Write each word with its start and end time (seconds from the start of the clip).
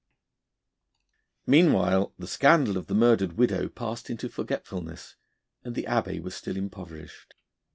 Meanwhile 1.45 2.15
the 2.17 2.25
scandal 2.25 2.75
of 2.75 2.87
the 2.87 2.95
murdered 2.95 3.33
widow 3.33 3.69
passed 3.69 4.09
into 4.09 4.29
forgetfulness, 4.29 5.15
and 5.63 5.75
the 5.75 5.83
Abbé 5.83 6.19
was 6.19 6.33
still 6.33 6.57
impoverished. 6.57 7.35